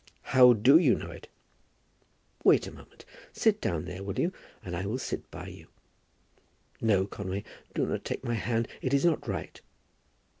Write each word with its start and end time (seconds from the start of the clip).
"How 0.33 0.53
do 0.53 0.79
you 0.79 0.95
know 0.95 1.11
it?" 1.11 1.27
"Wait 2.43 2.65
a 2.65 2.71
moment. 2.71 3.05
Sit 3.33 3.61
down 3.61 3.85
there, 3.85 4.03
will 4.03 4.17
you? 4.17 4.33
and 4.65 4.75
I 4.75 4.87
will 4.87 4.97
sit 4.97 5.29
by 5.29 5.45
you. 5.49 5.67
No, 6.81 7.05
Conway; 7.05 7.43
do 7.75 7.85
not 7.85 8.03
take 8.03 8.23
my 8.23 8.33
hand. 8.33 8.67
It 8.81 8.95
is 8.95 9.05
not 9.05 9.27
right. 9.27 9.61